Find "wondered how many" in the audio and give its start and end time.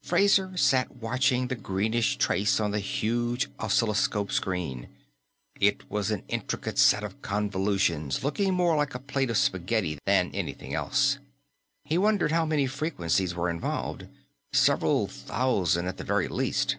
11.98-12.66